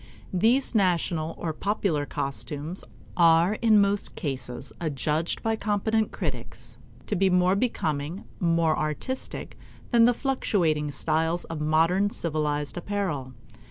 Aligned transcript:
These 0.33 0.73
national 0.73 1.35
or 1.37 1.53
popular 1.53 2.07
costumes 2.07 2.83
are 3.15 3.59
in 3.61 3.79
most 3.79 4.15
cases 4.15 4.73
adjudged 4.81 5.43
by 5.43 5.55
competent 5.55 6.11
critics 6.11 6.79
to 7.05 7.15
be 7.15 7.29
more 7.29 7.55
becoming, 7.55 8.23
more 8.39 8.75
artistic, 8.75 9.55
than 9.91 10.05
the 10.05 10.13
fluctuating 10.15 10.89
styles 10.89 11.43
of 11.43 11.61
modern 11.61 12.09
civilized 12.09 12.77
apparel. 12.77 13.33